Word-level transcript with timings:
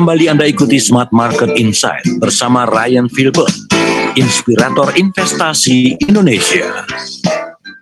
Kembali 0.00 0.32
Anda 0.32 0.48
ikuti 0.48 0.80
Smart 0.80 1.12
Market 1.12 1.60
Insight 1.60 2.00
bersama 2.16 2.64
Ryan 2.64 3.04
Filbert, 3.12 3.52
inspirator 4.16 4.96
investasi 4.96 6.00
Indonesia. 6.08 6.88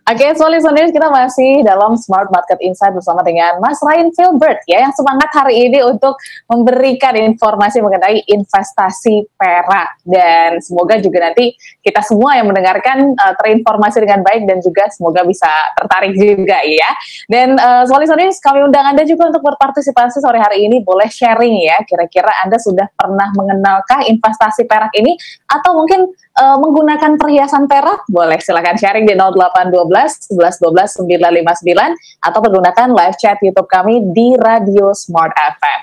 Oke, 0.08 0.26
okay, 0.26 0.34
so 0.34 0.50
listeners, 0.50 0.90
kita 0.90 1.14
masih 1.14 1.62
dalam 1.62 1.94
Smart 1.94 2.26
Market 2.34 2.58
Insight 2.58 2.90
bersama 2.90 3.22
dengan 3.22 3.62
Mas 3.62 3.78
Ryan 3.78 4.10
Filbert 4.10 4.66
ya, 4.66 4.82
yang 4.82 4.90
semangat 4.98 5.30
hari 5.30 5.70
ini 5.70 5.78
untuk 5.86 6.18
memberikan 6.50 7.14
informasi 7.14 7.78
mengenai 7.86 8.26
investasi 8.26 9.22
perak. 9.38 10.02
Dan 10.02 10.58
semoga 10.58 10.98
juga 10.98 11.22
nanti 11.30 11.54
kita 11.88 12.04
semua 12.04 12.36
yang 12.36 12.44
mendengarkan 12.44 13.16
uh, 13.16 13.34
terinformasi 13.40 14.04
dengan 14.04 14.20
baik 14.20 14.44
dan 14.44 14.60
juga 14.60 14.92
semoga 14.92 15.24
bisa 15.24 15.48
tertarik 15.80 16.12
juga 16.12 16.60
ya. 16.60 16.90
Dan 17.24 17.56
uh, 17.56 17.88
listeners, 17.96 18.36
kami 18.44 18.60
undang 18.68 18.84
Anda 18.92 19.08
juga 19.08 19.32
untuk 19.32 19.40
berpartisipasi 19.40 20.20
sore 20.20 20.36
hari 20.36 20.68
ini, 20.68 20.84
boleh 20.84 21.08
sharing 21.08 21.64
ya, 21.64 21.80
kira-kira 21.88 22.28
Anda 22.44 22.60
sudah 22.60 22.92
pernah 22.92 23.32
mengenalkah 23.32 24.04
investasi 24.04 24.68
perak 24.68 24.92
ini, 25.00 25.16
atau 25.48 25.80
mungkin 25.80 26.12
uh, 26.36 26.56
menggunakan 26.60 27.16
perhiasan 27.16 27.64
perak, 27.64 28.04
boleh 28.12 28.36
silakan 28.44 28.76
sharing 28.76 29.08
di 29.08 29.16
0812 29.16 30.36
11 30.36 30.60
12 30.60 31.08
959 31.08 32.28
atau 32.28 32.40
menggunakan 32.44 32.88
live 32.92 33.16
chat 33.16 33.40
YouTube 33.40 33.66
kami 33.66 34.04
di 34.12 34.36
Radio 34.36 34.92
Smart 34.92 35.32
FM. 35.32 35.80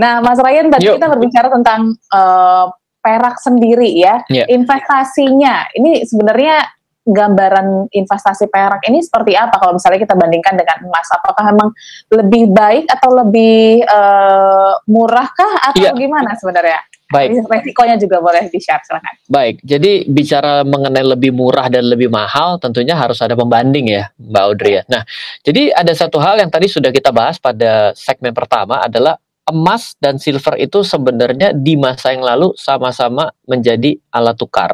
Nah, 0.00 0.24
Mas 0.24 0.40
Ryan 0.40 0.72
tadi 0.72 0.88
Yuk. 0.88 0.96
kita 0.96 1.08
berbicara 1.12 1.48
tentang 1.52 1.92
uh, 2.14 2.72
perak 3.00 3.40
sendiri 3.40 3.90
ya, 3.96 4.22
yeah. 4.28 4.46
investasinya. 4.48 5.68
Ini 5.74 6.04
sebenarnya 6.06 6.64
gambaran 7.00 7.90
investasi 7.90 8.52
perak 8.52 8.84
ini 8.86 9.00
seperti 9.00 9.32
apa 9.34 9.56
kalau 9.56 9.74
misalnya 9.74 10.04
kita 10.04 10.14
bandingkan 10.14 10.54
dengan 10.54 10.78
emas? 10.84 11.08
Apakah 11.10 11.44
memang 11.50 11.68
lebih 12.12 12.52
baik 12.52 12.86
atau 12.92 13.10
lebih 13.24 13.82
uh, 13.88 14.76
murahkah 14.86 15.72
atau 15.72 15.90
yeah. 15.90 15.96
gimana 15.96 16.36
sebenarnya? 16.36 16.80
Baik. 17.10 17.42
Resikonya 17.42 17.98
juga 17.98 18.22
boleh 18.22 18.46
di-share, 18.54 18.86
silakan. 18.86 19.14
Baik, 19.26 19.58
jadi 19.66 20.06
bicara 20.06 20.62
mengenai 20.62 21.02
lebih 21.02 21.34
murah 21.34 21.66
dan 21.66 21.90
lebih 21.90 22.06
mahal, 22.06 22.62
tentunya 22.62 22.94
harus 22.94 23.18
ada 23.18 23.34
pembanding 23.34 23.90
ya, 23.90 24.14
Mbak 24.14 24.42
Audrey 24.46 24.78
ya. 24.78 24.82
Nah, 24.86 25.02
jadi 25.42 25.74
ada 25.74 25.90
satu 25.90 26.22
hal 26.22 26.38
yang 26.38 26.54
tadi 26.54 26.70
sudah 26.70 26.94
kita 26.94 27.10
bahas 27.10 27.42
pada 27.42 27.90
segmen 27.98 28.30
pertama 28.30 28.78
adalah 28.86 29.18
emas 29.48 29.96
dan 29.98 30.20
silver 30.20 30.56
itu 30.60 30.84
sebenarnya 30.84 31.56
di 31.56 31.74
masa 31.74 32.12
yang 32.12 32.22
lalu 32.24 32.52
sama-sama 32.54 33.32
menjadi 33.48 33.96
alat 34.12 34.36
tukar. 34.36 34.72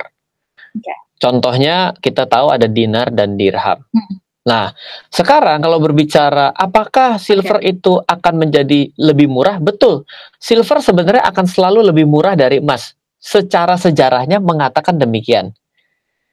Okay. 0.76 0.96
Contohnya 1.16 1.96
kita 1.96 2.28
tahu 2.28 2.52
ada 2.52 2.68
dinar 2.68 3.08
dan 3.08 3.40
dirham. 3.40 3.80
Hmm. 3.80 4.16
Nah, 4.46 4.70
sekarang 5.10 5.58
kalau 5.58 5.82
berbicara 5.82 6.54
apakah 6.54 7.18
silver 7.18 7.58
okay. 7.58 7.74
itu 7.74 7.98
akan 7.98 8.46
menjadi 8.46 8.94
lebih 8.94 9.26
murah? 9.26 9.58
Betul. 9.58 10.06
Silver 10.38 10.78
sebenarnya 10.78 11.26
akan 11.26 11.46
selalu 11.50 11.90
lebih 11.90 12.06
murah 12.06 12.38
dari 12.38 12.62
emas. 12.62 12.94
Secara 13.18 13.74
sejarahnya 13.74 14.38
mengatakan 14.38 15.02
demikian. 15.02 15.50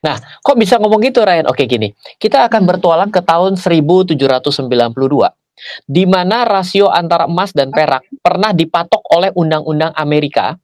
Nah, 0.04 0.20
kok 0.46 0.60
bisa 0.60 0.78
ngomong 0.78 1.00
gitu 1.02 1.24
Ryan? 1.24 1.48
Oke 1.48 1.64
gini, 1.66 1.96
kita 2.20 2.46
akan 2.46 2.68
hmm. 2.68 2.70
bertualang 2.70 3.10
ke 3.10 3.24
tahun 3.24 3.56
1792 3.56 4.62
di 5.86 6.04
mana 6.10 6.44
rasio 6.44 6.90
antara 6.90 7.30
emas 7.30 7.54
dan 7.54 7.70
perak 7.70 8.04
pernah 8.20 8.52
dipatok 8.52 9.02
oleh 9.14 9.30
undang-undang 9.38 9.94
Amerika 9.94 10.58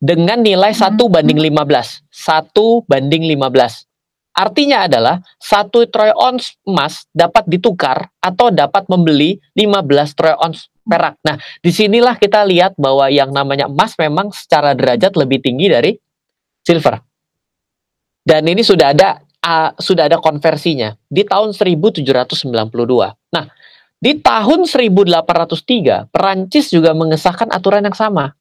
dengan 0.00 0.40
nilai 0.40 0.72
1 0.72 0.96
hmm. 0.96 1.12
banding 1.12 1.38
15. 1.38 2.08
1 2.08 2.88
banding 2.88 3.24
15. 3.28 3.90
Artinya 4.30 4.86
adalah 4.88 5.20
satu 5.36 5.84
troy 5.90 6.08
ounce 6.16 6.56
emas 6.64 7.04
dapat 7.12 7.44
ditukar 7.50 8.08
atau 8.22 8.48
dapat 8.48 8.86
membeli 8.88 9.36
15 9.58 10.16
troy 10.16 10.34
ounce 10.38 10.70
perak. 10.80 11.18
Nah, 11.26 11.36
di 11.60 11.68
sinilah 11.68 12.16
kita 12.16 12.46
lihat 12.46 12.78
bahwa 12.80 13.10
yang 13.12 13.34
namanya 13.34 13.68
emas 13.68 13.92
memang 14.00 14.32
secara 14.32 14.72
derajat 14.72 15.12
lebih 15.18 15.44
tinggi 15.44 15.68
dari 15.68 15.92
silver. 16.64 17.02
Dan 18.24 18.46
ini 18.48 18.62
sudah 18.64 18.94
ada 18.94 19.20
uh, 19.44 19.70
sudah 19.76 20.08
ada 20.08 20.16
konversinya 20.22 20.94
di 21.10 21.26
tahun 21.26 21.52
1792. 21.52 22.48
Nah, 23.34 23.44
di 24.00 24.16
tahun 24.16 24.64
1803 24.64 26.08
Perancis 26.08 26.72
juga 26.72 26.96
mengesahkan 26.96 27.52
aturan 27.52 27.84
yang 27.84 27.94
sama 27.94 28.32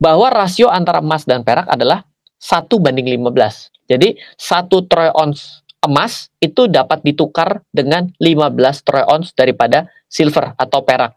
bahwa 0.00 0.32
rasio 0.32 0.72
antara 0.72 1.04
emas 1.04 1.28
dan 1.28 1.44
perak 1.44 1.68
adalah 1.68 2.04
1 2.40 2.68
banding 2.80 3.08
15. 3.16 3.72
Jadi 3.88 4.16
satu 4.36 4.84
troy 4.84 5.08
ounce 5.12 5.64
emas 5.84 6.28
itu 6.42 6.66
dapat 6.66 7.00
ditukar 7.04 7.62
dengan 7.70 8.10
15 8.18 8.84
troy 8.84 9.04
ounce 9.06 9.32
daripada 9.32 9.88
silver 10.10 10.52
atau 10.58 10.82
perak. 10.82 11.16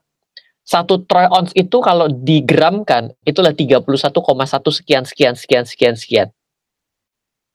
Satu 0.63 1.01
troy 1.03 1.25
ounce 1.27 1.51
itu 1.57 1.81
kalau 1.81 2.07
digramkan 2.07 3.11
itulah 3.25 3.55
31,1 3.55 3.87
sekian 4.69 5.03
sekian 5.03 5.33
sekian 5.33 5.63
sekian 5.65 5.95
sekian. 5.97 6.27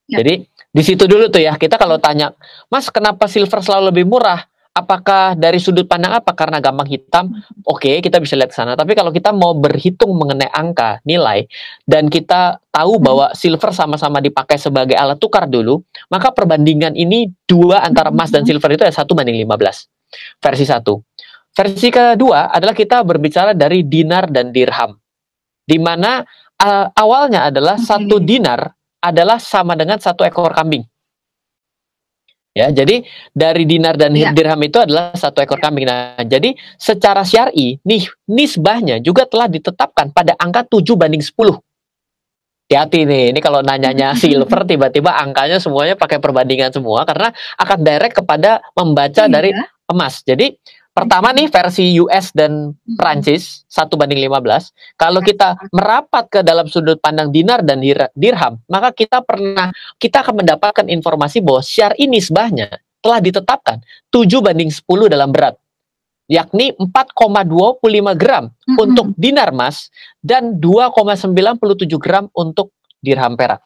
Ya. 0.05 0.21
Jadi 0.21 0.45
di 0.49 0.83
situ 0.83 1.07
dulu 1.07 1.31
tuh 1.31 1.41
ya 1.41 1.55
kita 1.55 1.79
kalau 1.79 1.97
tanya, 1.97 2.35
Mas 2.67 2.91
kenapa 2.91 3.25
silver 3.31 3.63
selalu 3.63 3.95
lebih 3.95 4.05
murah? 4.05 4.45
Apakah 4.75 5.39
dari 5.39 5.55
sudut 5.57 5.87
pandang 5.87 6.19
apa? 6.19 6.35
Karena 6.35 6.59
gampang 6.59 6.85
hitam 6.91 7.31
oke 7.63 7.79
okay, 7.79 8.03
kita 8.03 8.19
bisa 8.19 8.35
lihat 8.35 8.51
ke 8.51 8.57
sana. 8.59 8.75
Tapi 8.75 8.91
kalau 8.91 9.15
kita 9.15 9.31
mau 9.31 9.55
berhitung 9.55 10.11
mengenai 10.19 10.51
angka 10.51 10.99
nilai 11.07 11.47
dan 11.87 12.11
kita 12.11 12.59
tahu 12.75 12.99
hmm. 12.99 13.03
bahwa 13.07 13.25
silver 13.31 13.71
sama-sama 13.71 14.19
dipakai 14.19 14.59
sebagai 14.59 14.99
alat 14.99 15.15
tukar 15.15 15.47
dulu 15.47 15.79
maka 16.11 16.35
perbandingan 16.35 16.91
ini 16.99 17.31
dua 17.47 17.87
antara 17.87 18.11
emas 18.11 18.29
dan 18.29 18.43
hmm. 18.43 18.51
silver 18.51 18.69
itu 18.75 18.83
ya 18.83 18.91
satu 18.91 19.15
banding 19.15 19.39
15 19.47 20.43
versi 20.43 20.65
satu. 20.67 20.99
Versi 21.55 21.87
kedua 21.87 22.51
adalah 22.51 22.75
kita 22.75 22.99
berbicara 23.07 23.55
dari 23.55 23.87
dinar 23.87 24.27
dan 24.27 24.51
dirham 24.51 24.99
di 25.65 25.79
mana 25.79 26.19
uh, 26.59 26.85
awalnya 26.93 27.47
adalah 27.47 27.79
satu 27.79 28.19
dinar 28.19 28.69
adalah 28.99 29.39
sama 29.39 29.73
dengan 29.73 29.97
satu 29.97 30.27
ekor 30.27 30.51
kambing 30.51 30.83
Ya, 32.55 32.71
jadi 32.71 33.03
dari 33.35 33.67
dinar 33.67 33.99
dan 33.99 34.15
ya. 34.15 34.31
dirham 34.31 34.63
itu 34.63 34.79
adalah 34.79 35.11
satu 35.11 35.43
ekor 35.43 35.59
kambing. 35.59 35.91
Nah, 35.91 36.15
jadi 36.23 36.55
secara 36.79 37.27
syar'i, 37.27 37.83
nih 37.83 38.07
nisbahnya 38.31 39.03
juga 39.03 39.27
telah 39.27 39.51
ditetapkan 39.51 40.15
pada 40.15 40.39
angka 40.39 40.63
7 40.63 40.95
banding 40.95 41.19
10. 41.19 41.35
Hati-hati 42.65 43.03
nih, 43.03 43.35
ini 43.35 43.39
kalau 43.43 43.59
nanyanya 43.59 44.15
silver 44.23 44.63
tiba-tiba 44.63 45.19
angkanya 45.19 45.59
semuanya 45.59 45.99
pakai 45.99 46.23
perbandingan 46.23 46.71
semua 46.71 47.03
karena 47.03 47.35
akan 47.59 47.77
direct 47.83 48.23
kepada 48.23 48.63
membaca 48.71 49.27
iya. 49.27 49.29
dari 49.29 49.51
emas. 49.91 50.23
Jadi 50.23 50.55
Pertama 50.95 51.35
nih 51.35 51.51
versi 51.51 51.99
US 51.99 52.31
dan 52.31 52.71
Prancis 52.95 53.67
satu 53.67 53.99
banding 53.99 54.23
15. 54.31 54.95
Kalau 54.95 55.19
kita 55.19 55.59
merapat 55.75 56.31
ke 56.31 56.39
dalam 56.39 56.71
sudut 56.71 56.95
pandang 57.03 57.35
dinar 57.35 57.59
dan 57.67 57.83
dirham, 58.15 58.63
maka 58.71 58.95
kita 58.95 59.19
pernah 59.19 59.75
kita 59.99 60.23
akan 60.23 60.39
mendapatkan 60.39 60.87
informasi 60.87 61.43
bahwa 61.43 61.59
syar 61.59 61.91
ini 61.99 62.23
sebahnya 62.23 62.79
telah 63.03 63.19
ditetapkan 63.19 63.83
7 64.07 64.39
banding 64.39 64.71
10 64.71 64.87
dalam 65.11 65.35
berat 65.35 65.59
yakni 66.25 66.73
4,25 66.81 68.17
gram 68.17 68.49
mm 68.49 68.53
-hmm. 68.55 68.75
untuk 68.81 69.07
dinar 69.19 69.53
emas 69.53 69.93
dan 70.25 70.57
2,97 70.57 71.85
gram 72.01 72.25
untuk 72.33 72.73
dirham 72.97 73.37
perak. 73.37 73.61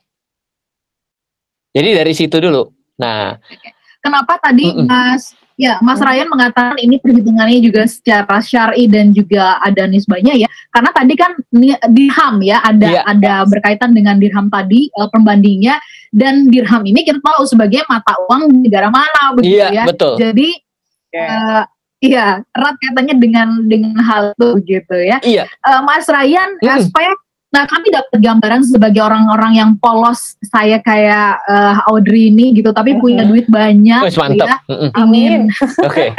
Jadi 1.72 1.90
dari 1.94 2.14
situ 2.18 2.36
dulu. 2.42 2.68
Nah, 3.00 3.38
kenapa 4.04 4.36
tadi 4.44 4.68
mm 4.68 4.76
-mm. 4.76 4.88
Mas 4.90 5.39
Ya, 5.60 5.76
Mas 5.84 6.00
Ryan 6.00 6.32
mengatakan 6.32 6.80
ini 6.80 7.04
perhitungannya 7.04 7.60
juga 7.60 7.84
secara 7.84 8.40
syar'i 8.40 8.88
dan 8.88 9.12
juga 9.12 9.60
ada 9.60 9.84
nisbahnya 9.92 10.32
ya. 10.40 10.48
Karena 10.72 10.96
tadi 10.96 11.14
kan 11.20 11.36
dirham 11.92 12.40
ya, 12.40 12.64
ada 12.64 12.88
ya. 12.88 13.02
ada 13.04 13.44
berkaitan 13.44 13.92
dengan 13.92 14.16
dirham 14.16 14.48
tadi 14.48 14.88
uh, 14.96 15.12
pembandingnya 15.12 15.76
dan 16.16 16.48
dirham 16.48 16.88
ini 16.88 17.04
kita 17.04 17.20
tahu 17.20 17.44
sebagai 17.44 17.84
mata 17.92 18.16
uang 18.32 18.64
negara 18.64 18.88
mana 18.88 19.36
begitu 19.36 19.60
ya. 19.60 19.84
ya. 19.84 19.84
betul. 19.84 20.16
Jadi 20.16 20.48
uh, 21.20 21.68
Iya, 22.00 22.48
erat 22.56 22.76
kaitannya 22.80 23.16
dengan 23.20 23.68
dengan 23.68 24.00
hal 24.00 24.32
itu 24.32 24.48
gitu 24.64 24.96
ya. 25.04 25.20
Iya. 25.20 25.52
Uh, 25.68 25.84
Mas 25.84 26.08
Ryan, 26.08 26.56
hmm. 26.64 26.88
supaya 26.88 27.12
Nah, 27.50 27.66
kami 27.66 27.90
dapat 27.90 28.22
gambaran 28.22 28.62
sebagai 28.62 29.02
orang-orang 29.02 29.58
yang 29.58 29.72
polos, 29.82 30.38
saya 30.46 30.78
kayak 30.86 31.42
uh, 31.50 31.82
Audrey 31.90 32.30
ini 32.30 32.54
gitu, 32.54 32.70
tapi 32.70 32.94
punya 33.02 33.26
duit 33.26 33.50
banyak. 33.50 34.06
Wih, 34.06 34.18
mantap. 34.22 34.62
Ya. 34.70 34.94
Amin. 34.94 35.50
Oke. 35.82 36.14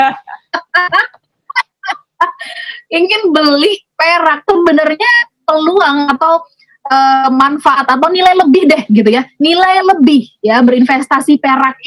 Ingin 2.98 3.30
beli 3.30 3.78
perak 3.94 4.42
tuh 4.42 4.66
benernya 4.66 5.12
peluang 5.46 6.10
atau 6.18 6.42
uh, 6.90 7.30
manfaat 7.30 7.86
atau 7.86 8.10
nilai 8.10 8.34
lebih 8.34 8.66
deh 8.66 8.82
gitu 8.90 9.14
ya. 9.14 9.22
Nilai 9.38 9.86
lebih 9.86 10.26
ya 10.42 10.58
berinvestasi 10.66 11.38
perak 11.38 11.78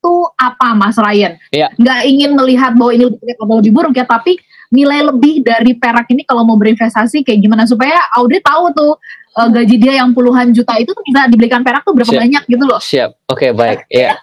itu 0.00 0.14
apa 0.40 0.72
Mas 0.72 0.96
Ryan? 0.96 1.36
Iya. 1.52 1.68
Nggak 1.76 2.00
ingin 2.08 2.30
melihat 2.32 2.72
bahwa 2.72 2.96
ini 2.96 3.04
lebih 3.12 3.36
atau 3.36 3.56
lebih 3.60 3.72
buruk 3.76 3.92
ya, 3.92 4.08
tapi 4.08 4.40
nilai 4.72 5.04
lebih 5.12 5.44
dari 5.44 5.76
perak 5.76 6.08
ini 6.08 6.24
kalau 6.24 6.46
mau 6.46 6.56
berinvestasi 6.56 7.26
kayak 7.26 7.42
gimana 7.42 7.66
supaya 7.66 8.06
Audrey 8.14 8.38
tahu 8.40 8.70
tuh 8.70 8.92
uh, 9.36 9.48
gaji 9.50 9.76
dia 9.76 9.98
yang 9.98 10.14
puluhan 10.14 10.54
juta 10.54 10.78
itu 10.78 10.94
tuh 10.94 11.02
bisa 11.02 11.26
dibelikan 11.26 11.60
perak 11.60 11.82
tuh 11.82 11.92
berapa 11.92 12.08
Siap. 12.08 12.22
banyak 12.22 12.42
gitu 12.48 12.64
loh. 12.64 12.80
Siap. 12.80 13.10
Oke, 13.28 13.50
okay, 13.50 13.50
baik. 13.50 13.78
Iya. 13.90 14.16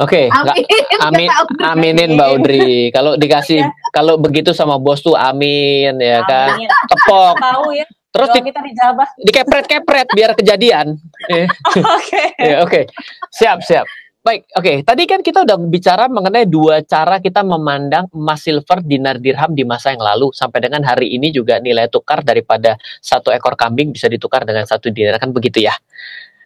Oke, 0.00 0.30
okay, 0.32 0.96
amin, 1.02 1.28
amin, 1.28 1.28
aminin 1.60 2.10
Mbak 2.16 2.28
Audrey. 2.30 2.88
Kalau 2.94 3.18
dikasih, 3.18 3.66
kalau 3.90 4.16
begitu 4.16 4.54
sama 4.56 4.78
bos 4.78 5.02
tuh 5.02 5.18
amin 5.18 5.98
ya 6.00 6.24
kan, 6.24 6.56
tepok. 6.88 7.36
Tahu 7.36 7.76
ya. 7.76 7.86
Terus 8.12 8.28
di, 8.36 8.40
kita 8.44 8.60
dijabah. 8.60 9.08
Dikepret-kepret 9.24 10.08
biar 10.12 10.36
kejadian. 10.36 11.00
Oke. 11.96 12.22
Ya, 12.36 12.60
oke. 12.60 12.84
Siap, 13.32 13.64
siap. 13.64 13.88
Baik, 14.22 14.46
oke. 14.54 14.62
Okay. 14.62 14.76
Tadi 14.86 15.02
kan 15.10 15.18
kita 15.18 15.42
udah 15.42 15.58
bicara 15.66 16.06
mengenai 16.06 16.46
dua 16.46 16.78
cara 16.86 17.18
kita 17.18 17.42
memandang 17.42 18.06
emas 18.14 18.46
silver 18.46 18.78
dinar 18.86 19.18
dirham 19.18 19.50
di 19.50 19.66
masa 19.66 19.90
yang 19.90 19.98
lalu 19.98 20.30
sampai 20.30 20.62
dengan 20.62 20.86
hari 20.86 21.10
ini 21.10 21.34
juga 21.34 21.58
nilai 21.58 21.90
tukar 21.90 22.22
daripada 22.22 22.78
satu 23.02 23.34
ekor 23.34 23.58
kambing 23.58 23.90
bisa 23.90 24.06
ditukar 24.06 24.46
dengan 24.46 24.62
satu 24.62 24.94
dinar 24.94 25.18
kan 25.18 25.34
begitu 25.34 25.66
ya. 25.66 25.74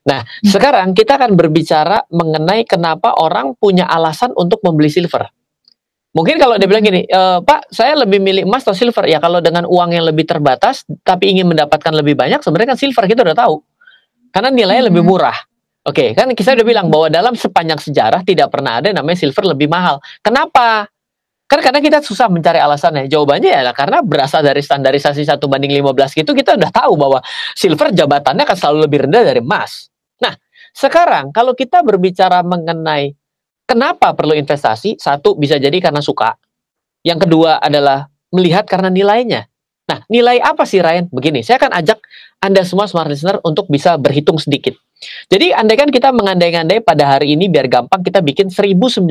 Nah, 0.08 0.24
hmm. 0.24 0.48
sekarang 0.48 0.96
kita 0.96 1.20
akan 1.20 1.36
berbicara 1.36 2.00
mengenai 2.08 2.64
kenapa 2.64 3.12
orang 3.20 3.52
punya 3.60 3.84
alasan 3.84 4.32
untuk 4.40 4.64
membeli 4.64 4.88
silver. 4.88 5.28
Mungkin 6.16 6.40
kalau 6.40 6.56
dia 6.56 6.64
bilang 6.64 6.80
gini, 6.80 7.04
e, 7.04 7.20
Pak, 7.44 7.68
saya 7.68 7.92
lebih 7.92 8.24
milih 8.24 8.48
emas 8.48 8.64
atau 8.64 8.72
silver. 8.72 9.04
Ya 9.04 9.20
kalau 9.20 9.44
dengan 9.44 9.68
uang 9.68 9.92
yang 9.92 10.08
lebih 10.08 10.24
terbatas, 10.24 10.88
tapi 11.04 11.28
ingin 11.28 11.44
mendapatkan 11.44 11.92
lebih 11.92 12.16
banyak, 12.16 12.40
sebenarnya 12.40 12.72
kan 12.72 12.78
silver 12.80 13.04
kita 13.04 13.20
udah 13.20 13.36
tahu. 13.36 13.60
Karena 14.32 14.48
nilainya 14.48 14.88
hmm. 14.88 14.90
lebih 14.96 15.02
murah. 15.04 15.36
Oke, 15.86 16.10
okay, 16.10 16.18
kan 16.18 16.26
kita 16.34 16.58
udah 16.58 16.66
bilang 16.66 16.90
bahwa 16.90 17.06
dalam 17.06 17.38
sepanjang 17.38 17.78
sejarah 17.78 18.26
tidak 18.26 18.50
pernah 18.50 18.82
ada 18.82 18.90
namanya 18.90 19.22
silver 19.22 19.54
lebih 19.54 19.70
mahal. 19.70 20.02
Kenapa? 20.18 20.90
Kan 21.46 21.62
karena 21.62 21.78
kita 21.78 22.02
susah 22.02 22.26
mencari 22.26 22.58
alasannya. 22.58 23.06
Jawabannya 23.06 23.54
ya 23.54 23.70
karena 23.70 24.02
berasal 24.02 24.42
dari 24.42 24.66
standarisasi 24.66 25.22
satu 25.22 25.46
banding 25.46 25.70
15 25.78 26.18
gitu 26.18 26.34
kita 26.34 26.58
udah 26.58 26.70
tahu 26.74 26.98
bahwa 26.98 27.22
silver 27.54 27.94
jabatannya 27.94 28.42
akan 28.42 28.56
selalu 28.58 28.78
lebih 28.90 28.98
rendah 29.06 29.22
dari 29.30 29.38
emas. 29.38 29.86
Nah, 30.18 30.34
sekarang 30.74 31.30
kalau 31.30 31.54
kita 31.54 31.86
berbicara 31.86 32.42
mengenai 32.42 33.14
kenapa 33.62 34.10
perlu 34.10 34.34
investasi, 34.34 34.98
satu 34.98 35.38
bisa 35.38 35.54
jadi 35.54 35.78
karena 35.78 36.02
suka. 36.02 36.34
Yang 37.06 37.30
kedua 37.30 37.62
adalah 37.62 38.10
melihat 38.34 38.66
karena 38.66 38.90
nilainya. 38.90 39.46
Nah, 39.86 40.02
nilai 40.10 40.42
apa 40.42 40.66
sih 40.66 40.82
Ryan? 40.82 41.06
Begini, 41.14 41.46
saya 41.46 41.62
akan 41.62 41.70
ajak 41.78 42.02
Anda 42.42 42.66
semua 42.66 42.90
smart 42.90 43.06
listener 43.06 43.38
untuk 43.46 43.70
bisa 43.70 43.94
berhitung 43.94 44.36
sedikit. 44.36 44.74
Jadi 45.30 45.54
andai 45.54 45.76
kan 45.78 45.90
kita 45.92 46.10
mengandai-andai 46.10 46.82
pada 46.82 47.16
hari 47.16 47.36
ini 47.38 47.46
biar 47.46 47.70
gampang 47.70 48.02
kita 48.02 48.24
bikin 48.24 48.48
1900 48.50 49.06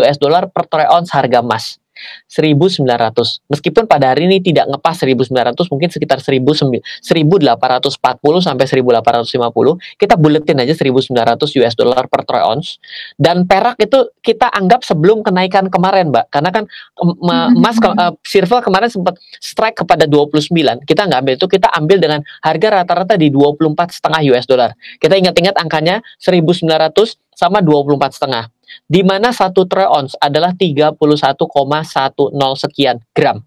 US 0.00 0.16
dollar 0.18 0.50
per 0.50 0.66
troy 0.66 0.88
ounce 0.88 1.14
harga 1.14 1.38
emas. 1.44 1.78
1900. 2.26 2.84
Meskipun 3.48 3.84
pada 3.88 4.12
hari 4.12 4.28
ini 4.28 4.38
tidak 4.42 4.68
ngepas 4.70 4.96
1900, 5.00 5.72
mungkin 5.72 5.88
sekitar 5.88 6.18
1840 6.20 6.78
sampai 8.42 8.64
1850, 8.66 9.98
kita 10.00 10.14
buletin 10.18 10.58
aja 10.60 10.74
1900 10.74 11.58
US 11.62 11.74
dollar 11.74 12.04
per 12.06 12.22
troy 12.24 12.42
ounce. 12.42 12.78
Dan 13.16 13.48
perak 13.48 13.80
itu 13.80 14.10
kita 14.20 14.50
anggap 14.52 14.84
sebelum 14.84 15.24
kenaikan 15.24 15.70
kemarin, 15.72 16.10
Mbak. 16.12 16.26
Karena 16.30 16.50
kan 16.50 16.64
emas 17.54 17.76
ke, 17.80 17.88
uh, 17.88 18.14
silver 18.22 18.60
kemarin 18.62 18.90
sempat 18.90 19.16
strike 19.38 19.82
kepada 19.84 20.04
29. 20.04 20.84
Kita 20.84 21.06
nggak 21.08 21.20
ambil 21.24 21.34
itu, 21.34 21.46
kita 21.46 21.68
ambil 21.74 21.98
dengan 21.98 22.20
harga 22.44 22.82
rata-rata 22.82 23.14
di 23.16 23.32
24 23.32 23.94
setengah 23.94 24.20
US 24.34 24.44
dollar. 24.44 24.74
Kita 24.98 25.14
ingat-ingat 25.14 25.56
angkanya 25.56 26.02
1900 26.20 27.18
sama 27.38 27.62
24 27.62 28.18
setengah 28.18 28.50
di 28.86 29.04
mana 29.04 29.32
satu 29.32 29.64
troy 29.68 29.86
ounce 29.86 30.16
adalah 30.18 30.54
31,10 30.56 30.96
sekian 32.56 33.00
gram. 33.12 33.44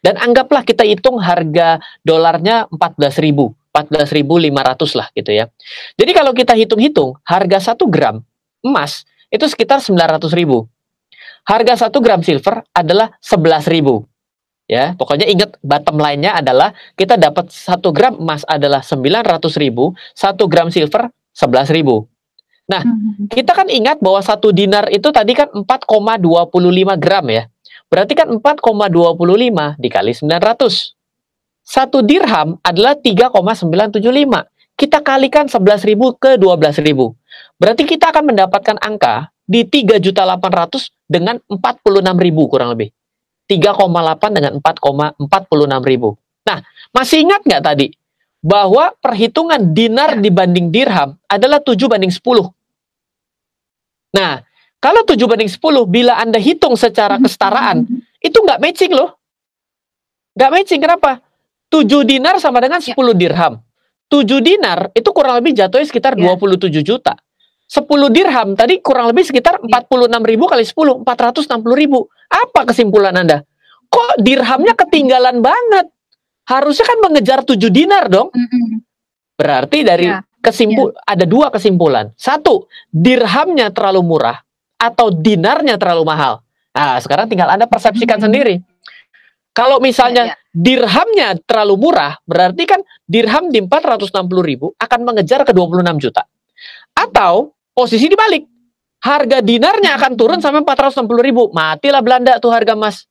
Dan 0.00 0.16
anggaplah 0.16 0.64
kita 0.64 0.80
hitung 0.84 1.20
harga 1.20 1.76
dolarnya 2.00 2.72
14.000, 2.72 3.52
14.500 3.70 4.98
lah 4.98 5.08
gitu 5.12 5.30
ya. 5.30 5.44
Jadi 6.00 6.10
kalau 6.16 6.32
kita 6.32 6.56
hitung-hitung, 6.56 7.20
harga 7.28 7.76
1 7.76 7.84
gram 7.92 8.24
emas 8.64 9.04
itu 9.28 9.44
sekitar 9.44 9.84
900.000. 9.84 10.32
Harga 11.44 11.88
1 11.88 12.04
gram 12.04 12.20
silver 12.24 12.64
adalah 12.72 13.12
11.000. 13.20 14.04
Ya, 14.70 14.94
pokoknya 14.94 15.26
ingat 15.26 15.58
bottom 15.66 15.98
line-nya 15.98 16.38
adalah 16.38 16.70
kita 16.94 17.18
dapat 17.18 17.50
1 17.50 17.82
gram 17.90 18.14
emas 18.16 18.46
adalah 18.46 18.80
900.000, 18.86 19.92
1 20.14 20.52
gram 20.52 20.68
silver 20.70 21.10
11.000. 21.34 22.09
Nah, 22.70 22.86
hmm. 22.86 23.26
kita 23.26 23.50
kan 23.50 23.66
ingat 23.66 23.98
bahwa 23.98 24.22
satu 24.22 24.54
dinar 24.54 24.86
itu 24.94 25.10
tadi 25.10 25.34
kan 25.34 25.50
4,25 25.50 27.02
gram 27.02 27.26
ya. 27.26 27.50
Berarti 27.90 28.14
kan 28.14 28.30
4,25 28.30 29.82
dikali 29.82 30.12
900. 30.14 30.94
Satu 31.66 31.98
dirham 32.06 32.62
adalah 32.62 32.94
3,975. 32.94 33.98
Kita 34.78 35.02
kalikan 35.02 35.50
11.000 35.50 35.98
ke 36.16 36.38
12.000. 36.38 37.58
Berarti 37.58 37.82
kita 37.84 38.14
akan 38.14 38.30
mendapatkan 38.30 38.78
angka 38.78 39.34
di 39.44 39.66
3.800 39.66 40.94
dengan 41.10 41.42
46.000 41.50 42.46
kurang 42.46 42.70
lebih. 42.78 42.94
3,8 43.50 44.30
dengan 44.30 44.52
4,46 44.62 45.90
ribu. 45.90 46.14
Nah, 46.46 46.62
masih 46.94 47.26
ingat 47.26 47.42
nggak 47.42 47.62
tadi 47.66 47.90
bahwa 48.40 48.94
perhitungan 49.02 49.74
dinar 49.74 50.16
ya. 50.16 50.30
dibanding 50.30 50.70
dirham 50.70 51.18
adalah 51.26 51.58
7 51.58 51.76
banding 51.90 52.14
10. 52.14 52.22
Nah, 54.10 54.42
kalau 54.82 55.04
7 55.06 55.14
banding 55.28 55.50
10, 55.50 55.86
bila 55.86 56.18
Anda 56.18 56.40
hitung 56.40 56.74
secara 56.74 57.20
kesetaraan, 57.20 57.86
itu 58.18 58.38
nggak 58.40 58.58
matching 58.58 58.92
loh. 58.96 59.20
Nggak 60.34 60.50
matching, 60.50 60.80
kenapa? 60.80 61.20
7 61.70 62.02
dinar 62.02 62.40
sama 62.42 62.58
dengan 62.58 62.82
10 62.82 62.96
ya. 62.96 63.14
dirham. 63.14 63.60
7 64.10 64.42
dinar 64.42 64.90
itu 64.90 65.08
kurang 65.14 65.38
lebih 65.38 65.54
jatuhnya 65.54 65.86
sekitar 65.86 66.18
ya. 66.18 66.34
27 66.34 66.82
juta. 66.82 67.14
10 67.70 67.86
dirham 68.10 68.58
tadi 68.58 68.82
kurang 68.82 69.14
lebih 69.14 69.22
sekitar 69.22 69.62
46 69.62 70.26
ribu 70.26 70.50
kali 70.50 70.66
10, 70.66 71.06
460 71.06 71.62
ribu. 71.78 72.10
Apa 72.26 72.66
kesimpulan 72.66 73.14
Anda? 73.14 73.46
Kok 73.86 74.18
dirhamnya 74.18 74.74
ketinggalan 74.74 75.38
banget? 75.38 75.86
Harusnya 76.50 76.86
kan 76.90 76.98
mengejar 76.98 77.46
7 77.46 77.70
dinar 77.70 78.10
dong. 78.10 78.34
Berarti 79.38 79.86
dari 79.86 80.10
ya 80.10 80.18
kesimpul 80.40 80.92
yeah. 80.92 81.12
ada 81.12 81.24
dua 81.28 81.52
kesimpulan. 81.52 82.12
Satu, 82.16 82.66
dirhamnya 82.90 83.68
terlalu 83.70 84.02
murah 84.04 84.40
atau 84.80 85.12
dinarnya 85.12 85.76
terlalu 85.76 86.08
mahal. 86.08 86.40
Nah, 86.72 86.96
sekarang 86.98 87.28
tinggal 87.28 87.52
Anda 87.52 87.68
persepsikan 87.68 88.18
hmm. 88.18 88.26
sendiri. 88.26 88.54
Kalau 89.50 89.82
misalnya 89.82 90.32
yeah, 90.32 90.36
yeah. 90.36 90.56
dirhamnya 90.56 91.28
terlalu 91.44 91.74
murah, 91.76 92.16
berarti 92.24 92.64
kan 92.64 92.80
dirham 93.04 93.52
di 93.52 93.60
460 93.60 94.14
ribu 94.40 94.72
akan 94.78 95.00
mengejar 95.04 95.44
ke 95.44 95.52
26 95.52 96.00
juta. 96.00 96.22
Atau 96.94 97.54
posisi 97.74 98.06
dibalik, 98.06 98.46
harga 99.02 99.42
dinarnya 99.42 99.98
akan 99.98 100.12
turun 100.14 100.38
sampai 100.38 100.62
460 100.62 101.26
ribu. 101.26 101.42
Matilah 101.50 102.00
Belanda 102.00 102.38
tuh 102.38 102.54
harga 102.54 102.78
emas. 102.78 103.09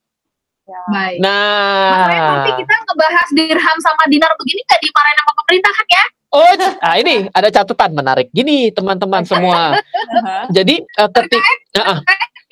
Ya. 0.70 0.82
Baik. 0.94 1.18
Nah, 1.18 2.06
Mas 2.06 2.22
nanti 2.22 2.52
kita 2.62 2.74
ngebahas 2.86 3.28
dirham 3.34 3.78
sama 3.82 4.04
dinar 4.06 4.32
begini 4.38 4.62
nggak 4.70 4.82
dimarahin 4.86 5.18
sama 5.18 5.34
pemerintah 5.42 5.74
kan 5.74 5.88
ya? 5.90 6.06
Oh, 6.30 6.46
ah 6.86 6.96
ini 7.02 7.26
ada 7.34 7.50
catatan 7.50 7.92
menarik. 7.98 8.30
Gini 8.30 8.70
teman-teman 8.70 9.26
semua. 9.26 9.82
Jadi 10.56 10.86
uh, 11.02 11.10
ketik 11.10 11.42
uh, 11.74 11.98
uh, 11.98 11.98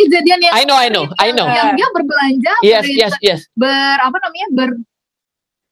kejadian 0.01 0.50
yang 0.50 0.53
I 0.57 0.65
know, 0.65 0.77
I 0.81 0.89
know, 0.89 1.05
I 1.21 1.29
know. 1.29 1.45
Yang 1.45 1.77
dia 1.77 1.88
berbelanja, 1.93 2.53
yes, 2.65 2.86
yes, 2.89 3.13
yes. 3.21 3.39
ber 3.53 4.01
apa 4.01 4.17
namanya 4.17 4.47
ber 4.50 4.69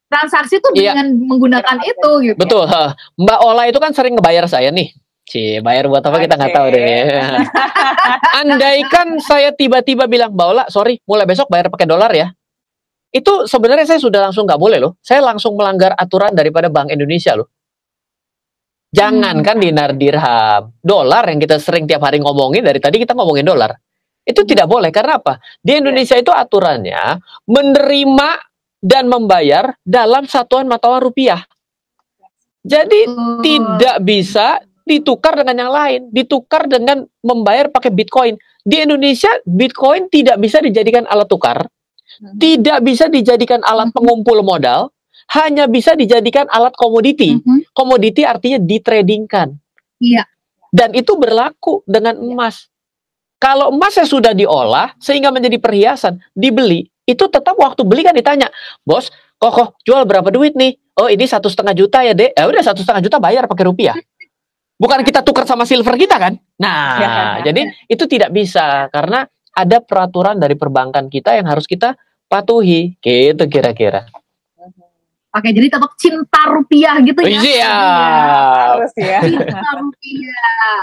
transaksi 0.06 0.62
tuh 0.62 0.70
yeah. 0.78 0.94
dengan 0.94 1.18
menggunakan 1.18 1.82
itu 1.82 2.10
gitu. 2.30 2.38
Betul. 2.38 2.70
Uh, 2.70 2.94
Mbak 3.18 3.40
Ola 3.42 3.64
itu 3.74 3.82
kan 3.82 3.90
sering 3.98 4.14
ngebayar 4.14 4.46
saya 4.46 4.70
nih. 4.70 4.94
Cie, 5.26 5.58
bayar 5.66 5.90
buat 5.90 6.06
apa 6.06 6.22
kita 6.22 6.38
nggak 6.38 6.54
tahu 6.54 6.68
deh. 6.70 7.18
Andaikan 8.46 9.18
saya 9.18 9.50
tiba-tiba 9.50 10.06
bilang, 10.06 10.38
Mbak 10.38 10.48
Ola, 10.54 10.64
sorry, 10.70 11.02
mulai 11.10 11.26
besok 11.26 11.50
bayar 11.50 11.74
pakai 11.74 11.90
dolar 11.90 12.14
ya. 12.14 12.30
Itu 13.10 13.50
sebenarnya 13.50 13.90
saya 13.90 13.98
sudah 13.98 14.30
langsung 14.30 14.46
nggak 14.46 14.62
boleh 14.62 14.78
loh. 14.78 15.02
Saya 15.02 15.26
langsung 15.26 15.58
melanggar 15.58 15.98
aturan 15.98 16.38
daripada 16.38 16.70
Bank 16.70 16.94
Indonesia 16.94 17.34
loh. 17.34 17.50
Jangan 18.94 19.42
kan 19.44 19.58
dinar 19.60 19.98
dirham, 19.98 20.72
dolar 20.80 21.26
yang 21.28 21.42
kita 21.42 21.60
sering 21.60 21.84
tiap 21.84 22.06
hari 22.06 22.22
ngomongin 22.22 22.64
dari 22.64 22.78
tadi 22.80 23.02
kita 23.02 23.12
ngomongin 23.18 23.44
dolar. 23.44 23.76
Itu 24.24 24.46
tidak 24.46 24.70
boleh 24.70 24.94
karena 24.94 25.20
apa? 25.20 25.42
Di 25.60 25.82
Indonesia 25.82 26.16
itu 26.16 26.32
aturannya 26.32 27.20
menerima 27.50 28.30
dan 28.80 29.10
membayar 29.10 29.74
dalam 29.82 30.30
satuan 30.30 30.70
mata 30.70 30.88
uang 30.88 31.12
rupiah. 31.12 31.44
Jadi 32.66 33.10
hmm. 33.10 33.42
tidak 33.44 33.98
bisa 34.02 34.64
ditukar 34.86 35.34
dengan 35.36 35.66
yang 35.68 35.72
lain, 35.74 36.02
ditukar 36.14 36.70
dengan 36.70 37.04
membayar 37.26 37.68
pakai 37.74 37.90
Bitcoin. 37.90 38.38
Di 38.66 38.86
Indonesia 38.86 39.30
Bitcoin 39.46 40.10
tidak 40.10 40.42
bisa 40.42 40.62
dijadikan 40.62 41.06
alat 41.06 41.30
tukar, 41.30 41.66
hmm. 41.66 42.38
tidak 42.42 42.82
bisa 42.82 43.06
dijadikan 43.10 43.62
alat 43.66 43.90
hmm. 43.90 43.98
pengumpul 43.98 44.42
modal, 44.42 44.96
hanya 45.34 45.66
bisa 45.66 45.98
dijadikan 45.98 46.46
alat 46.54 46.78
komoditi. 46.78 47.40
Mm-hmm. 47.40 47.74
Komoditi 47.74 48.22
artinya 48.22 48.62
ditradingkan. 48.62 49.58
Iya. 49.98 50.30
Dan 50.70 50.94
itu 50.94 51.18
berlaku 51.18 51.82
dengan 51.90 52.20
iya. 52.20 52.26
emas. 52.36 52.70
Kalau 53.42 53.74
emasnya 53.74 54.06
sudah 54.06 54.34
diolah 54.38 54.94
sehingga 55.02 55.30
menjadi 55.34 55.58
perhiasan, 55.60 56.22
dibeli, 56.34 56.88
itu 57.06 57.26
tetap 57.30 57.58
waktu 57.58 57.86
beli 57.86 58.02
kan 58.02 58.16
ditanya, 58.16 58.50
bos, 58.82 59.12
kok 59.38 59.78
jual 59.86 60.08
berapa 60.08 60.30
duit 60.34 60.58
nih? 60.58 60.78
Oh 60.96 61.12
ini 61.12 61.28
satu 61.28 61.52
setengah 61.52 61.76
juta 61.76 62.00
ya 62.08 62.16
dek. 62.16 62.32
Ya 62.32 62.48
udah 62.48 62.64
satu 62.64 62.80
setengah 62.80 63.04
juta 63.04 63.18
bayar 63.20 63.52
pakai 63.52 63.68
rupiah. 63.68 63.96
Bukan 64.76 65.02
kita 65.04 65.24
tukar 65.24 65.48
sama 65.48 65.64
silver 65.64 65.96
kita 65.96 66.16
kan? 66.20 66.34
Nah, 66.60 67.00
ya, 67.00 67.14
jadi 67.52 67.72
itu 67.88 68.04
tidak 68.08 68.32
bisa 68.32 68.88
karena 68.92 69.28
ada 69.56 69.80
peraturan 69.80 70.36
dari 70.36 70.60
perbankan 70.60 71.08
kita 71.08 71.36
yang 71.36 71.48
harus 71.48 71.64
kita 71.64 71.96
patuhi, 72.28 73.00
gitu 73.00 73.44
kira-kira. 73.48 74.08
Oke, 75.36 75.52
jadi 75.52 75.68
tetap 75.68 75.92
cinta 76.00 76.42
rupiah 76.48 76.96
gitu 77.04 77.20
ya? 77.20 77.28
Iya. 77.28 77.40
iya 77.44 77.76
harus 78.72 78.94
ya. 78.96 79.20
Cinta 79.28 79.72
rupiah. 79.76 80.80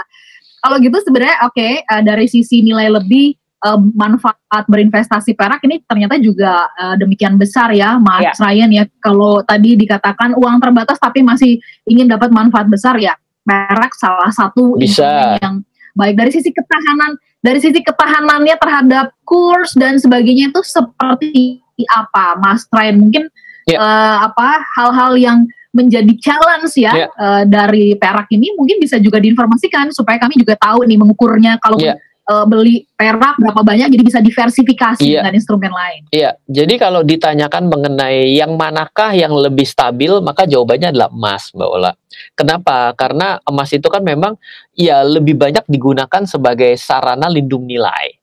Kalau 0.63 0.77
gitu 0.77 0.97
sebenarnya 1.01 1.37
oke 1.49 1.57
okay, 1.57 1.71
uh, 1.89 1.97
eh, 1.97 2.01
dari 2.05 2.25
sisi 2.29 2.61
nilai 2.61 2.87
lebih 2.93 3.33
uh, 3.65 3.81
manfaat 3.97 4.63
berinvestasi 4.69 5.33
perak 5.33 5.65
ini 5.65 5.81
ternyata 5.89 6.21
juga 6.21 6.69
uh, 6.69 6.95
demikian 7.01 7.41
besar 7.41 7.73
ya, 7.73 7.97
Mas 7.97 8.29
yeah. 8.29 8.37
Ryan 8.37 8.69
ya. 8.77 8.83
Kalau 9.01 9.41
tadi 9.41 9.73
dikatakan 9.73 10.37
uang 10.37 10.61
terbatas 10.61 11.01
tapi 11.01 11.25
masih 11.25 11.57
ingin 11.89 12.05
dapat 12.05 12.29
manfaat 12.29 12.69
besar 12.69 13.01
ya, 13.01 13.17
perak 13.43 13.91
salah 13.95 14.31
satu 14.31 14.79
Bisa. 14.79 15.39
yang 15.39 15.63
baik 15.93 16.15
dari 16.17 16.31
sisi 16.33 16.49
ketahanan 16.49 17.19
dari 17.43 17.59
sisi 17.59 17.83
ketahanannya 17.83 18.55
terhadap 18.55 19.11
kurs 19.27 19.75
dan 19.75 19.99
sebagainya 19.99 20.49
itu 20.49 20.61
seperti 20.63 21.59
apa, 21.91 22.39
Mas 22.39 22.63
Ryan? 22.71 22.97
Mungkin 23.03 23.23
yeah. 23.67 23.75
Ya. 23.75 23.77
uh, 23.83 24.17
apa 24.31 24.63
hal-hal 24.79 25.13
yang 25.19 25.39
menjadi 25.73 26.13
challenge 26.21 26.71
ya 26.79 26.93
yeah. 26.93 26.95
Ya. 26.95 27.07
uh, 27.19 27.43
dari 27.43 27.99
perak 27.99 28.31
ini 28.31 28.55
mungkin 28.55 28.79
bisa 28.79 28.95
juga 29.01 29.19
diinformasikan 29.19 29.91
supaya 29.91 30.21
kami 30.21 30.39
juga 30.39 30.55
tahu 30.55 30.87
nih 30.87 30.97
mengukurnya 30.97 31.59
kalau 31.59 31.81
yeah 31.81 31.99
uh, 32.29 32.45
beli 32.47 32.87
perak 32.95 33.35
berapa 33.39 33.61
banyak 33.63 33.91
jadi 33.91 34.03
bisa 34.03 34.19
diversifikasi 34.23 35.03
iya. 35.03 35.23
dengan 35.23 35.33
instrumen 35.35 35.73
lain. 35.73 36.01
Iya, 36.13 36.39
jadi 36.47 36.73
kalau 36.79 37.01
ditanyakan 37.03 37.67
mengenai 37.67 38.35
yang 38.35 38.55
manakah 38.55 39.11
yang 39.11 39.33
lebih 39.35 39.67
stabil, 39.67 40.11
maka 40.23 40.47
jawabannya 40.47 40.95
adalah 40.95 41.09
emas, 41.11 41.51
Mbak 41.51 41.69
Ola. 41.69 41.91
Kenapa? 42.37 42.93
Karena 42.93 43.41
emas 43.43 43.69
itu 43.73 43.87
kan 43.89 44.05
memang 44.05 44.37
ya 44.77 45.01
lebih 45.01 45.35
banyak 45.35 45.65
digunakan 45.67 46.23
sebagai 46.29 46.77
sarana 46.79 47.27
lindung 47.27 47.65
nilai. 47.65 48.22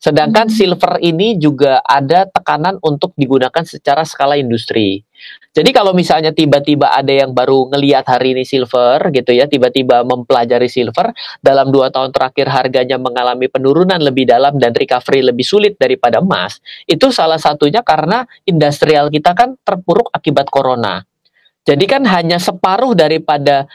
Sedangkan 0.00 0.48
hmm. 0.48 0.56
silver 0.56 0.92
ini 1.04 1.36
juga 1.36 1.84
ada 1.84 2.24
tekanan 2.24 2.80
untuk 2.80 3.12
digunakan 3.20 3.60
secara 3.60 4.00
skala 4.08 4.40
industri. 4.40 5.04
Jadi 5.52 5.76
kalau 5.76 5.92
misalnya 5.92 6.32
tiba-tiba 6.32 6.88
ada 6.88 7.12
yang 7.12 7.36
baru 7.36 7.68
ngelihat 7.68 8.08
hari 8.08 8.32
ini 8.32 8.48
silver 8.48 9.12
gitu 9.12 9.36
ya, 9.36 9.44
tiba-tiba 9.44 10.00
mempelajari 10.08 10.72
silver 10.72 11.12
dalam 11.44 11.68
dua 11.68 11.92
tahun 11.92 12.16
terakhir 12.16 12.48
harganya 12.48 12.96
mengalami 12.96 13.52
penurunan 13.52 14.00
lebih 14.00 14.24
dalam 14.24 14.56
dan 14.56 14.72
recovery 14.72 15.20
lebih 15.20 15.44
sulit 15.44 15.76
daripada 15.76 16.24
emas, 16.24 16.64
itu 16.88 17.12
salah 17.12 17.36
satunya 17.36 17.84
karena 17.84 18.24
industrial 18.48 19.12
kita 19.12 19.36
kan 19.36 19.60
terpuruk 19.60 20.08
akibat 20.16 20.48
corona. 20.48 21.04
Jadi 21.68 21.84
kan 21.84 22.08
hanya 22.08 22.40
separuh 22.40 22.96
daripada 22.96 23.68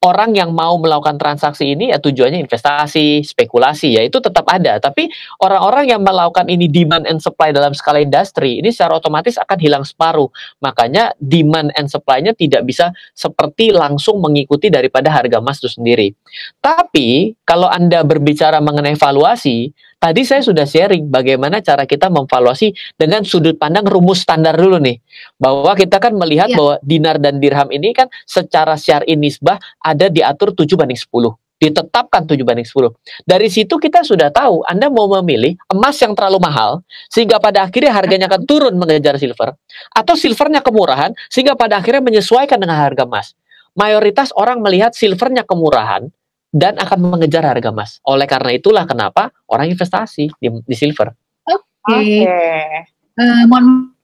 orang 0.00 0.32
yang 0.32 0.56
mau 0.56 0.80
melakukan 0.80 1.20
transaksi 1.20 1.76
ini 1.76 1.92
ya 1.92 2.00
tujuannya 2.00 2.40
investasi, 2.48 3.20
spekulasi 3.20 4.00
ya 4.00 4.02
itu 4.04 4.16
tetap 4.16 4.48
ada. 4.48 4.80
Tapi 4.80 5.12
orang-orang 5.44 5.92
yang 5.92 6.00
melakukan 6.00 6.48
ini 6.48 6.72
demand 6.72 7.04
and 7.04 7.20
supply 7.20 7.52
dalam 7.52 7.76
skala 7.76 8.00
industri 8.00 8.64
ini 8.64 8.72
secara 8.72 8.96
otomatis 8.96 9.36
akan 9.36 9.58
hilang 9.60 9.84
separuh. 9.84 10.32
Makanya 10.64 11.12
demand 11.20 11.76
and 11.76 11.92
supply-nya 11.92 12.32
tidak 12.32 12.64
bisa 12.64 12.96
seperti 13.12 13.76
langsung 13.76 14.24
mengikuti 14.24 14.72
daripada 14.72 15.12
harga 15.12 15.36
emas 15.36 15.60
itu 15.60 15.68
sendiri. 15.68 16.16
Tapi 16.64 17.36
kalau 17.44 17.68
Anda 17.68 18.00
berbicara 18.00 18.56
mengenai 18.64 18.96
valuasi, 18.96 19.68
Tadi 20.00 20.24
saya 20.24 20.40
sudah 20.40 20.64
sharing 20.64 21.12
bagaimana 21.12 21.60
cara 21.60 21.84
kita 21.84 22.08
memvaluasi 22.08 22.72
dengan 22.96 23.20
sudut 23.20 23.60
pandang 23.60 23.84
rumus 23.84 24.24
standar 24.24 24.56
dulu 24.56 24.80
nih. 24.80 24.96
Bahwa 25.36 25.76
kita 25.76 26.00
kan 26.00 26.16
melihat 26.16 26.48
ya. 26.48 26.56
bahwa 26.56 26.74
dinar 26.80 27.20
dan 27.20 27.36
dirham 27.36 27.68
ini 27.68 27.92
kan 27.92 28.08
secara 28.24 28.80
syar'i 28.80 29.12
nisbah 29.12 29.60
ada 29.84 30.08
diatur 30.08 30.56
7 30.56 30.72
banding 30.72 30.96
10 30.96 31.36
ditetapkan 31.60 32.24
7 32.24 32.40
banding 32.40 32.64
10. 32.64 32.88
Dari 33.28 33.48
situ 33.52 33.76
kita 33.76 34.00
sudah 34.00 34.32
tahu 34.32 34.64
Anda 34.64 34.88
mau 34.88 35.04
memilih 35.20 35.60
emas 35.68 36.00
yang 36.00 36.16
terlalu 36.16 36.40
mahal 36.40 36.80
sehingga 37.12 37.36
pada 37.36 37.68
akhirnya 37.68 37.92
harganya 37.92 38.26
akan 38.32 38.48
turun 38.48 38.74
mengejar 38.80 39.20
silver 39.20 39.52
atau 39.92 40.14
silvernya 40.16 40.64
kemurahan 40.64 41.12
sehingga 41.28 41.52
pada 41.60 41.76
akhirnya 41.76 42.00
menyesuaikan 42.00 42.56
dengan 42.56 42.80
harga 42.80 43.04
emas. 43.04 43.36
Mayoritas 43.76 44.32
orang 44.34 44.64
melihat 44.64 44.96
silvernya 44.96 45.44
kemurahan 45.44 46.08
dan 46.50 46.74
akan 46.78 46.98
mengejar 47.14 47.46
harga 47.46 47.70
emas. 47.70 48.02
Oleh 48.02 48.26
karena 48.26 48.50
itulah 48.54 48.84
kenapa 48.84 49.30
orang 49.46 49.70
investasi 49.70 50.30
di, 50.38 50.48
di 50.50 50.76
silver. 50.76 51.14
Oke. 51.46 51.62
Okay. 51.86 52.26
Okay. 52.26 52.70
Uh, 53.18 53.22
eh, 53.22 53.42
mohon 53.46 53.94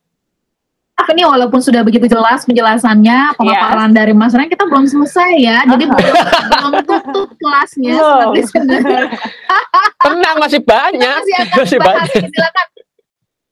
maaf 0.96 1.08
ini 1.12 1.22
walaupun 1.28 1.60
sudah 1.60 1.84
begitu 1.84 2.08
jelas 2.08 2.48
penjelasannya 2.48 3.36
pemaparan 3.36 3.92
yes. 3.92 3.96
dari 4.00 4.12
Mas 4.16 4.32
Ren 4.32 4.48
kita 4.48 4.64
belum 4.64 4.88
selesai 4.88 5.32
ya. 5.38 5.58
Jadi 5.68 5.84
belum, 5.86 6.14
belum 6.50 6.72
tutup 6.88 7.28
kelasnya 7.36 7.94
oh. 8.00 8.32
Tenang 10.06 10.36
masih 10.40 10.60
banyak. 10.64 11.20
Masih, 11.20 11.34
masih 11.52 11.78
banyak. 11.82 12.10
Silakan. 12.30 12.66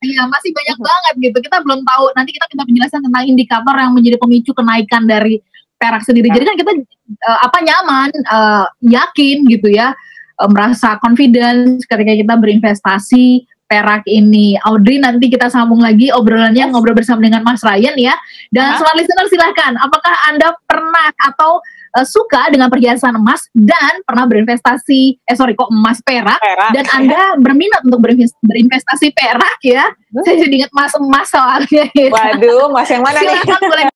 Iya, 0.04 0.22
masih 0.28 0.50
banyak 0.52 0.78
banget 0.78 1.14
gitu. 1.30 1.38
Kita 1.40 1.56
belum 1.64 1.80
tahu. 1.84 2.04
Nanti 2.12 2.30
kita 2.36 2.44
minta 2.52 2.64
penjelasan 2.68 3.00
tentang 3.04 3.24
indikator 3.24 3.74
yang 3.76 3.92
menjadi 3.96 4.16
pemicu 4.20 4.52
kenaikan 4.52 5.08
dari 5.08 5.40
perak 5.78 6.02
sendiri. 6.06 6.32
Jadi 6.32 6.44
kan 6.44 6.56
kita 6.56 6.72
uh, 7.28 7.38
apa 7.44 7.58
nyaman, 7.60 8.10
uh, 8.30 8.66
yakin 8.80 9.44
gitu 9.50 9.68
ya, 9.68 9.92
uh, 10.40 10.50
merasa 10.50 10.96
confidence 11.02 11.84
ketika 11.84 12.12
kita 12.14 12.34
berinvestasi 12.38 13.44
perak 13.64 14.04
ini. 14.06 14.54
Audrey 14.62 15.00
nanti 15.00 15.32
kita 15.32 15.48
sambung 15.48 15.80
lagi 15.80 16.12
obrolannya 16.12 16.70
ngobrol 16.70 16.94
bersama 16.94 17.24
dengan 17.24 17.42
Mas 17.42 17.64
Ryan 17.64 17.96
ya. 17.96 18.14
Dan 18.52 18.76
smart 18.78 18.96
listener 18.96 19.26
silahkan, 19.26 19.72
apakah 19.80 20.14
anda 20.30 20.52
pernah 20.68 21.10
atau 21.32 21.58
uh, 21.96 22.06
suka 22.06 22.52
dengan 22.52 22.68
perhiasan 22.68 23.16
emas 23.16 23.48
dan 23.56 24.04
pernah 24.04 24.28
berinvestasi 24.28 25.18
eh 25.24 25.36
sorry 25.36 25.56
kok 25.56 25.72
emas 25.72 25.98
perak, 26.04 26.38
perak. 26.38 26.70
Dan 26.76 26.84
anda 26.92 27.34
berminat 27.40 27.82
untuk 27.88 28.04
berinvestasi 28.44 29.10
perak 29.16 29.58
ya? 29.64 29.88
Hmm? 29.90 30.22
saya 30.22 30.36
jadi 30.46 30.54
ingat 30.64 30.70
emas 30.70 30.92
emas 31.00 31.26
soalnya. 31.32 31.84
Waduh 32.14 32.70
emas 32.70 32.88
yang 32.92 33.02
mana 33.02 33.18
boleh 33.58 33.86